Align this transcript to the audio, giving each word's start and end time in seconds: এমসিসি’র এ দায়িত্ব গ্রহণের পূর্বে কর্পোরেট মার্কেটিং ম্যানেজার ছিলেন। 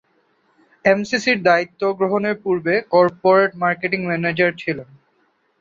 এমসিসি’র 0.85 1.37
এ 1.37 1.45
দায়িত্ব 1.47 1.81
গ্রহণের 1.99 2.35
পূর্বে 2.43 2.73
কর্পোরেট 2.93 3.51
মার্কেটিং 3.63 3.99
ম্যানেজার 4.05 4.51
ছিলেন। 4.61 4.89